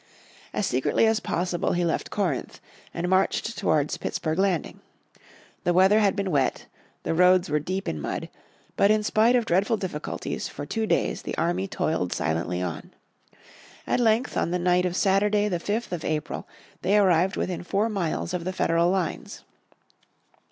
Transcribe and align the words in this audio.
As 0.51 0.65
secretly 0.65 1.05
as 1.05 1.19
possible 1.19 1.73
he 1.73 1.85
left 1.85 2.09
Corinth, 2.09 2.59
and 2.91 3.07
marched 3.07 3.55
towards 3.55 3.97
Pittsburg 3.99 4.39
Landing. 4.39 4.79
The 5.63 5.75
weather 5.75 5.99
had 5.99 6.15
been 6.15 6.31
wet, 6.31 6.65
the 7.03 7.13
roads 7.13 7.51
were 7.51 7.59
deep 7.59 7.87
in 7.87 8.01
mud, 8.01 8.27
but 8.75 8.89
in 8.89 9.03
spite 9.03 9.35
of 9.35 9.45
dreadful 9.45 9.77
difficulties 9.77 10.47
for 10.47 10.65
two 10.65 10.87
days 10.87 11.21
the 11.21 11.37
army 11.37 11.67
toiled 11.67 12.13
silently 12.13 12.63
on. 12.63 12.91
At 13.85 13.99
length 13.99 14.35
on 14.35 14.49
the 14.49 14.57
night 14.57 14.87
of 14.87 14.95
Saturday 14.95 15.47
the 15.47 15.59
5th 15.59 15.91
of 15.91 16.03
April 16.03 16.47
they 16.81 16.97
arrived 16.97 17.37
within 17.37 17.61
four 17.61 17.87
miles 17.87 18.33
of 18.33 18.43
the 18.43 18.53
Federal 18.53 18.89
lines. 18.89 19.43